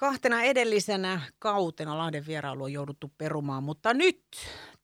[0.00, 4.22] Kahtena edellisenä kautena Lahden vierailu on jouduttu perumaan, mutta nyt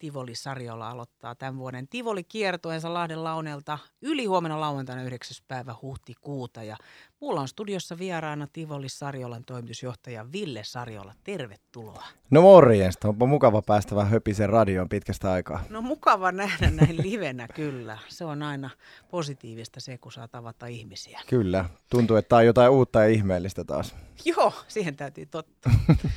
[0.04, 5.36] Tivoli Sarjola aloittaa tämän vuoden Tivoli kiertueensa Lahden launelta yli huomenna lauantaina 9.
[5.48, 6.62] päivä huhtikuuta.
[6.62, 6.76] Ja
[7.20, 11.14] mulla on studiossa vieraana Tivoli Sarjolan toimitusjohtaja Ville Sarjola.
[11.24, 12.04] Tervetuloa.
[12.30, 15.64] No morjesta, onpa mukava päästä vähän höpisen radioon pitkästä aikaa.
[15.68, 17.98] No mukava nähdä näin livenä kyllä.
[18.08, 18.70] Se on aina
[19.10, 21.20] positiivista se, kun saa tavata ihmisiä.
[21.26, 23.94] Kyllä, tuntuu, että tämä on jotain uutta ja ihmeellistä taas.
[24.24, 25.70] Joo, siihen täytyy totta.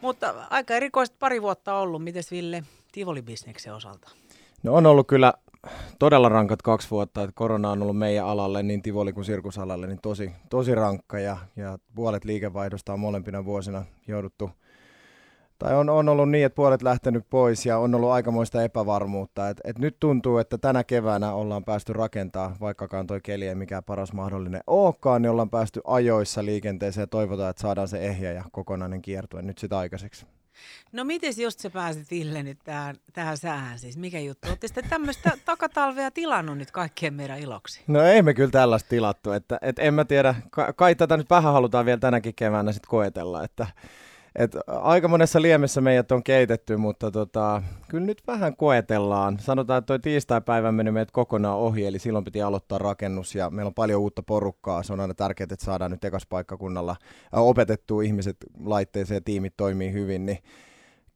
[0.00, 2.04] Mutta aika erikoista pari vuotta ollut.
[2.04, 2.62] Mites Ville
[2.96, 4.10] Tivoli-bisneksen osalta?
[4.62, 5.34] No on ollut kyllä
[5.98, 10.00] todella rankat kaksi vuotta, että korona on ollut meidän alalle, niin Tivoli kuin sirkusalalle, niin
[10.02, 14.50] tosi, tosi rankka ja, ja puolet liikevaihdosta on molempina vuosina jouduttu–
[15.58, 19.48] tai on, on ollut niin, että puolet lähtenyt pois ja on ollut aikamoista epävarmuutta.
[19.48, 23.84] Et, et nyt tuntuu, että tänä keväänä ollaan päästy rakentaa, vaikkakaan toi keli ei mikään
[23.84, 28.44] paras mahdollinen olekaan, niin ollaan päästy ajoissa liikenteeseen ja toivotaan, että saadaan se ehjä ja
[28.52, 30.26] kokonainen kiertue nyt sitä aikaiseksi.
[30.92, 33.96] No miten just se pääsit Ille nyt tähän, tähän säähän siis?
[33.96, 34.48] Mikä juttu?
[34.48, 37.80] Olette sitten tämmöistä takatalvea tilannut nyt kaikkien meidän iloksi?
[37.86, 40.34] No ei me kyllä tällaista tilattu, että, että en mä tiedä,
[40.76, 43.66] kai tätä nyt vähän halutaan vielä tänäkin keväänä sitten koetella, että
[44.38, 49.38] et aika monessa liemessä meidät on keitetty, mutta tota, kyllä nyt vähän koetellaan.
[49.40, 53.68] Sanotaan, että toi tiistai-päivä meni meidät kokonaan ohi, eli silloin piti aloittaa rakennus ja meillä
[53.68, 54.82] on paljon uutta porukkaa.
[54.82, 56.96] Se on aina tärkeää, että saadaan nyt ekas paikkakunnalla
[57.32, 60.38] opetettua ihmiset laitteeseen ja tiimit toimii hyvin, niin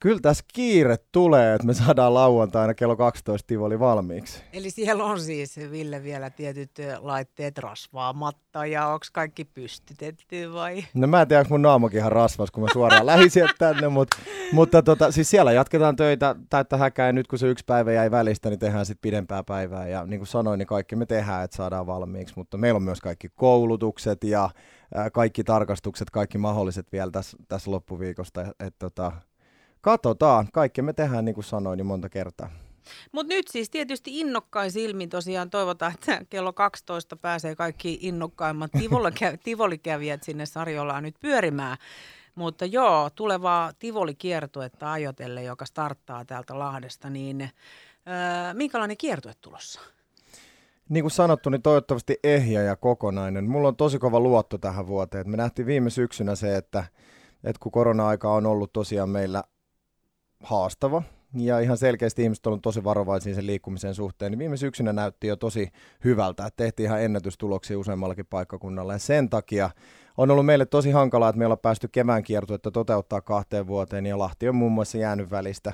[0.00, 4.42] kyllä tässä kiire tulee, että me saadaan lauantaina kello 12 Tivoli valmiiksi.
[4.52, 10.84] Eli siellä on siis, Ville, vielä tietyt laitteet rasvaamatta ja onko kaikki pystytetty vai?
[10.94, 13.88] No mä en tiedä, onko mun naamakin ihan rasvas, kun mä suoraan lähdin sieltä tänne,
[13.88, 14.16] mutta,
[14.52, 18.10] mutta tota, siis siellä jatketaan töitä täyttä häkää ja nyt kun se yksi päivä jäi
[18.10, 21.56] välistä, niin tehdään sitten pidempää päivää ja niin kuin sanoin, niin kaikki me tehdään, että
[21.56, 24.50] saadaan valmiiksi, mutta meillä on myös kaikki koulutukset ja
[25.12, 29.12] kaikki tarkastukset, kaikki mahdolliset vielä tässä, tässä loppuviikosta, että tota,
[29.80, 30.48] Katsotaan.
[30.52, 32.50] Kaikki me tehdään, niin kuin sanoin, niin monta kertaa.
[33.12, 38.70] Mutta nyt siis tietysti innokkain silmin tosiaan toivotaan, että kello 12 pääsee kaikki innokkaimmat
[39.44, 41.76] tivolikävijät sinne Sarjolaan nyt pyörimään.
[42.34, 49.80] Mutta joo, tulevaa Tivoli-kiertuetta ajotelle, joka starttaa täältä Lahdesta, niin öö, minkälainen kiertue tulossa?
[50.88, 53.50] Niin kuin sanottu, niin toivottavasti ehjä ja kokonainen.
[53.50, 55.30] Mulla on tosi kova luotto tähän vuoteen.
[55.30, 56.84] Me nähtiin viime syksynä se, että,
[57.44, 59.44] että kun korona-aika on ollut tosiaan meillä
[60.42, 61.02] haastava.
[61.34, 65.36] Ja ihan selkeästi ihmiset on tosi varovaisia sen liikkumisen suhteen, niin viime syksynä näytti jo
[65.36, 65.68] tosi
[66.04, 68.92] hyvältä, että tehtiin ihan ennätystuloksia useammallakin paikkakunnalla.
[68.92, 69.70] Ja sen takia
[70.16, 74.06] on ollut meille tosi hankalaa, että me ollaan päästy kevään kiertuetta toteuttaa kahteen vuoteen.
[74.06, 75.72] Ja Lahti on muun muassa jäänyt välistä.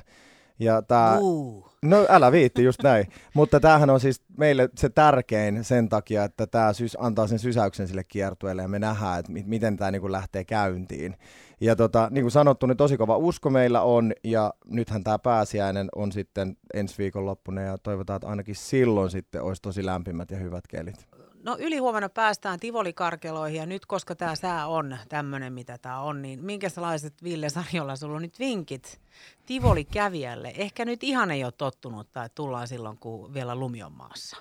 [0.58, 1.66] Ja tää, uh.
[1.82, 3.06] No älä viitti, just näin.
[3.34, 7.88] Mutta tämähän on siis meille se tärkein sen takia, että tämä sys, antaa sen sysäyksen
[7.88, 11.16] sille kiertueelle ja me nähdään, että miten tämä niinku lähtee käyntiin.
[11.60, 15.88] Ja tota, niin kuin sanottu, niin tosi kova usko meillä on, ja nythän tämä pääsiäinen
[15.94, 20.66] on sitten ensi viikonloppuna, ja toivotaan, että ainakin silloin sitten olisi tosi lämpimät ja hyvät
[20.66, 21.06] kelit.
[21.46, 26.44] No ylihuomenna päästään Tivolikarkeloihin ja nyt koska tämä sää on tämmöinen mitä tämä on, niin
[26.44, 29.00] minkälaiset Ville Sarjolla sulla on nyt vinkit
[29.46, 30.52] Tivoli-kävijälle?
[30.56, 34.36] Ehkä nyt ihan ei ole tottunut tai tullaan silloin kun vielä lumi on maassa.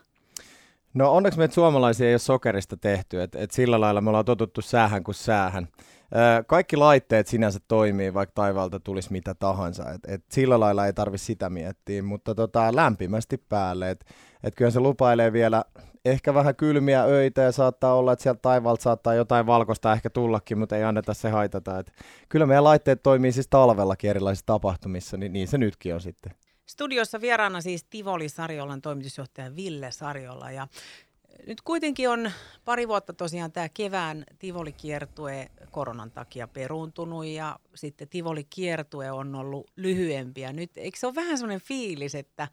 [0.95, 4.61] No onneksi meitä suomalaisia ei ole sokerista tehty, että et sillä lailla me ollaan totuttu
[4.61, 5.67] säähän kuin säähän.
[6.47, 9.91] Kaikki laitteet sinänsä toimii, vaikka taivaalta tulisi mitä tahansa.
[9.91, 13.91] Et, et sillä lailla ei tarvi sitä miettiä, mutta tota, lämpimästi päälle.
[13.91, 14.05] Et,
[14.44, 15.63] et kyllä se lupailee vielä
[16.05, 20.57] ehkä vähän kylmiä öitä ja saattaa olla, että sieltä taivaalta saattaa jotain valkoista ehkä tullakin,
[20.57, 21.79] mutta ei anneta se haitata.
[21.79, 21.91] Et
[22.29, 26.31] kyllä meidän laitteet toimii siis talvellakin erilaisissa tapahtumissa, niin, niin se nytkin on sitten.
[26.65, 30.67] Studiossa vieraana siis Tivoli Sarjolan toimitusjohtaja Ville Sarjola ja
[31.47, 32.31] nyt kuitenkin on
[32.65, 40.41] pari vuotta tosiaan tämä kevään Tivoli-kiertue koronan takia peruuntunut ja sitten Tivoli-kiertue on ollut lyhyempi.
[40.41, 42.47] Ja nyt eikö se ole vähän sellainen fiilis, että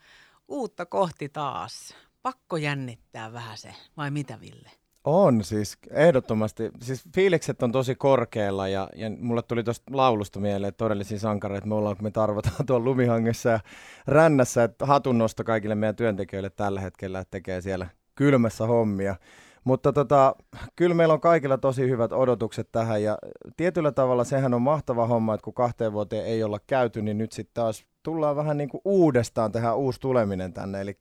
[0.48, 1.94] uutta kohti taas?
[2.22, 4.81] Pakko jännittää vähän se, vai mitä Ville?
[5.04, 6.70] On siis, ehdottomasti.
[6.80, 11.74] Siis fiilikset on tosi korkealla ja, ja mulle tuli tuosta laulusta mieleen todellisia sankareita me
[11.74, 13.60] ollaan, kun me tarvitaan tuolla lumihangessa ja
[14.06, 14.64] rännässä.
[14.64, 19.16] Että hatunnosto kaikille meidän työntekijöille tällä hetkellä, että tekee siellä kylmässä hommia.
[19.64, 20.36] Mutta tota,
[20.76, 23.18] kyllä meillä on kaikilla tosi hyvät odotukset tähän ja
[23.56, 27.32] tietyllä tavalla sehän on mahtava homma, että kun kahteen vuoteen ei olla käyty, niin nyt
[27.32, 30.80] sitten taas tullaan vähän niin kuin uudestaan tehdä uusi tuleminen tänne.
[30.80, 30.98] Eli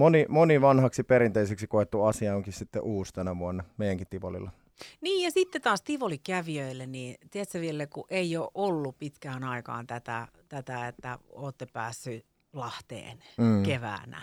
[0.00, 4.50] moni, moni vanhaksi perinteiseksi koettu asia onkin sitten uusi tänä vuonna meidänkin Tivolilla.
[5.00, 10.28] Niin ja sitten taas Tivoli-kävijöille, niin tiedätkö Ville, kun ei ole ollut pitkään aikaan tätä,
[10.48, 13.62] tätä että olette päässyt Lahteen mm.
[13.62, 14.22] keväänä.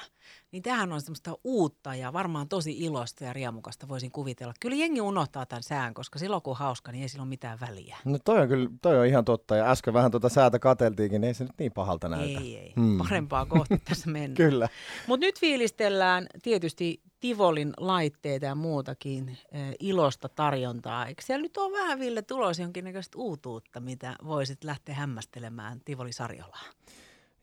[0.52, 4.54] Niin tämähän on semmoista uutta ja varmaan tosi ilosta ja riemukasta voisin kuvitella.
[4.60, 7.60] Kyllä jengi unohtaa tämän sään, koska silloin kun on hauska, niin ei sillä ole mitään
[7.60, 7.98] väliä.
[8.06, 9.56] No toi on kyllä, toi on ihan totta.
[9.56, 12.40] Ja äsken vähän tuota säätä kateltiinkin, niin ei se nyt niin pahalta näytä.
[12.40, 12.74] Ei, ei.
[12.76, 12.98] Hmm.
[12.98, 14.34] Parempaa kohti tässä mennään.
[14.34, 14.70] kyllä.
[15.08, 21.06] Mutta nyt fiilistellään tietysti Tivolin laitteita ja muutakin äh, ilosta tarjontaa.
[21.06, 26.64] Eikö siellä nyt ole vähän, Ville, tulos jonkinnäköistä uutuutta, mitä voisit lähteä hämmästelemään Tivoli Sarjolaa?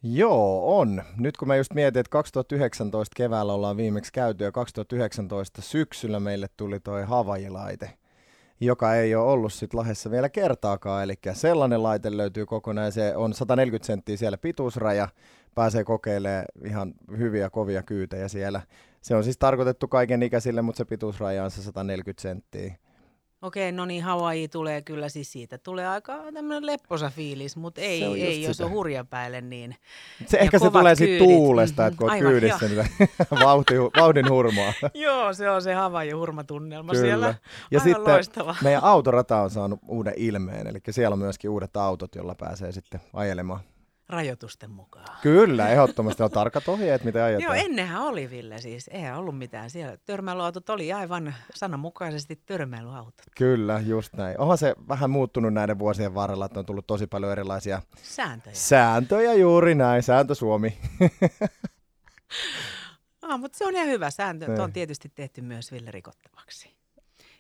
[0.07, 1.03] Joo, on.
[1.17, 6.47] Nyt kun mä just mietin, että 2019 keväällä ollaan viimeksi käyty ja 2019 syksyllä meille
[6.57, 7.91] tuli toi Havaji-laite,
[8.61, 11.03] joka ei ole ollut sit Lahessa vielä kertaakaan.
[11.03, 15.09] Eli sellainen laite löytyy kokonaan se on 140 senttiä siellä pituusraja.
[15.55, 18.61] Pääsee kokeilemaan ihan hyviä kovia kyytejä siellä.
[19.01, 22.75] Se on siis tarkoitettu kaiken ikäisille, mutta se pituusraja on se 140 senttiä.
[23.45, 25.59] Okei, no niin, Hawaii tulee kyllä siis siitä.
[25.59, 29.77] Tulee aika tämmöinen lepposa fiilis, mutta ei, ei jos on hurjapäille niin.
[30.27, 32.87] Se ehkä se tulee siitä tuulesta, että kun olet kyydissä, niin
[33.45, 34.73] vauhti, vauhdin hurmaa.
[34.95, 37.07] Joo, se on se Hawaii hurmatunnelma kyllä.
[37.07, 37.27] siellä.
[37.27, 38.57] Ja Aivan sitten loistava.
[38.63, 43.01] meidän autorata on saanut uuden ilmeen, eli siellä on myöskin uudet autot, joilla pääsee sitten
[43.13, 43.61] ajelemaan
[44.09, 45.07] rajoitusten mukaan.
[45.23, 47.43] Kyllä, ehdottomasti on tarkat ohjeet, mitä ajetaan.
[47.43, 49.97] Joo, ennenhän oli Ville siis, eihän ollut mitään siellä.
[50.07, 53.15] Törmäilyautot oli aivan sananmukaisesti törmäilyautot.
[53.37, 54.41] Kyllä, just näin.
[54.41, 58.55] Onhan se vähän muuttunut näiden vuosien varrella, että on tullut tosi paljon erilaisia sääntöjä.
[58.55, 60.79] Sääntöjä juuri näin, sääntö Suomi.
[63.23, 66.75] ah, mutta se on ihan hyvä sääntö, on tietysti tehty myös Ville rikottavaksi.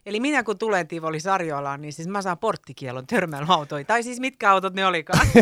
[0.07, 3.87] Eli minä kun tulen Tivoli Sarjolaan, niin siis mä saan porttikielon törmäilyautoihin.
[3.87, 5.27] Tai siis mitkä autot ne olikaan.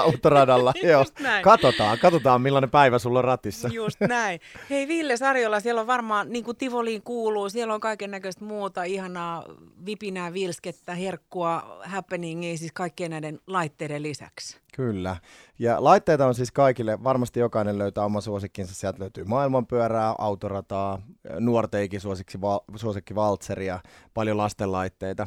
[0.00, 0.72] autoradalla.
[0.82, 1.04] Joo.
[1.20, 1.42] Näin.
[1.42, 3.68] Katsotaan, katsotaan millainen päivä sulla on ratissa.
[3.72, 4.40] Just näin.
[4.70, 8.84] Hei Ville Sarjola, siellä on varmaan, niin kuin Tivoliin kuuluu, siellä on kaiken näköistä muuta
[8.84, 9.44] ihanaa
[9.86, 14.58] vipinää, vilskettä, herkkua, happeningia, siis kaikkien näiden laitteiden lisäksi.
[14.74, 15.16] Kyllä.
[15.58, 18.74] Ja laitteita on siis kaikille, varmasti jokainen löytää oma suosikkinsa.
[18.74, 21.02] Sieltä löytyy maailmanpyörää, autorataa,
[21.40, 22.38] nuorteikin suosikki,
[22.76, 23.80] suosikki valtseria,
[24.14, 25.26] paljon lastenlaitteita.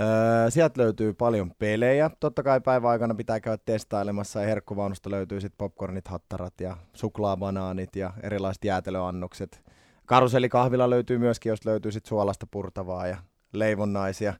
[0.00, 2.10] Öö, sieltä löytyy paljon pelejä.
[2.20, 7.96] Totta kai päivän aikana pitää käydä testailemassa ja herkkuvaunusta löytyy sitten popcornit, hattarat ja suklaabanaanit
[7.96, 9.62] ja erilaiset jäätelöannokset.
[10.06, 13.16] Karusellikahvila löytyy myöskin, jos löytyy sitten suolasta purtavaa ja
[13.52, 14.34] leivonnaisia.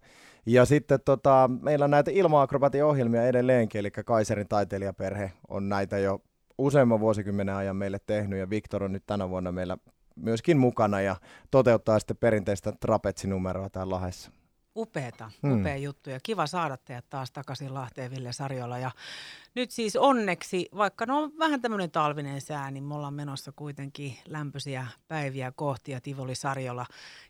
[0.47, 6.23] Ja sitten tota, meillä on näitä ilma-akrobatin ohjelmia edelleenkin, eli Kaiserin taiteilijaperhe on näitä jo
[6.59, 9.77] useamman vuosikymmenen ajan meille tehnyt, ja Viktor on nyt tänä vuonna meillä
[10.17, 11.17] myöskin mukana ja
[11.51, 14.31] toteuttaa sitten perinteistä trapetsinumeroa täällä Lahdessa.
[14.76, 15.61] Upeeta, hmm.
[15.61, 18.79] upea juttu ja kiva saada teidät taas takaisin Lahteen Ville Sarjola.
[18.79, 18.91] Ja
[19.55, 24.17] nyt siis onneksi, vaikka no on vähän tämmöinen talvinen sää, niin me ollaan menossa kuitenkin
[24.26, 26.87] lämpöisiä päiviä kohti ja Tivoli Sarjola,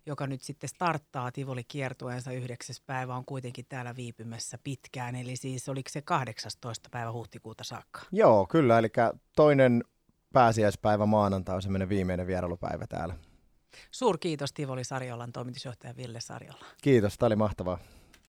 [0.06, 5.17] joka nyt sitten starttaa Tivoli kiertueensa yhdeksäs päivä, on kuitenkin täällä viipymässä pitkään.
[5.17, 6.88] Eli siis oliko se 18.
[6.93, 8.00] päivä huhtikuuta saakka?
[8.12, 8.79] Joo, kyllä.
[8.79, 8.88] Eli
[9.37, 9.85] toinen
[10.32, 13.14] pääsiäispäivä maanantai on semmoinen viimeinen vierailupäivä täällä.
[13.91, 16.65] Suurkiitos Tivoli Sarjolan toimitusjohtaja Ville Sarjola.
[16.82, 17.79] Kiitos, tämä oli mahtavaa.